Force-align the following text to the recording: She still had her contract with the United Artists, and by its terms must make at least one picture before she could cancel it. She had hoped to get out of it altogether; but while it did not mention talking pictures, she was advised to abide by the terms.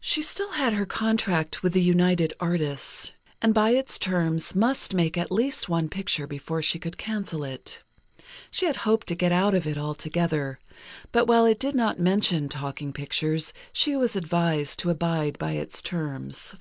She 0.00 0.20
still 0.20 0.50
had 0.50 0.72
her 0.72 0.84
contract 0.84 1.62
with 1.62 1.72
the 1.72 1.80
United 1.80 2.32
Artists, 2.40 3.12
and 3.40 3.54
by 3.54 3.70
its 3.70 4.00
terms 4.00 4.52
must 4.52 4.92
make 4.92 5.16
at 5.16 5.30
least 5.30 5.68
one 5.68 5.88
picture 5.88 6.26
before 6.26 6.60
she 6.60 6.80
could 6.80 6.98
cancel 6.98 7.44
it. 7.44 7.78
She 8.50 8.66
had 8.66 8.78
hoped 8.78 9.06
to 9.06 9.14
get 9.14 9.30
out 9.30 9.54
of 9.54 9.64
it 9.64 9.78
altogether; 9.78 10.58
but 11.12 11.28
while 11.28 11.46
it 11.46 11.60
did 11.60 11.76
not 11.76 12.00
mention 12.00 12.48
talking 12.48 12.92
pictures, 12.92 13.52
she 13.72 13.94
was 13.94 14.16
advised 14.16 14.80
to 14.80 14.90
abide 14.90 15.38
by 15.38 15.54
the 15.54 15.66
terms. 15.66 16.56